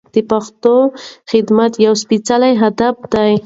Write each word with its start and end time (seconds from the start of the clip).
د 0.13 0.15
پښتو 0.29 0.75
خدمت 1.31 1.71
یو 1.85 1.93
سپېڅلی 2.03 2.53
هدف 2.61 2.95
دی. 3.13 3.31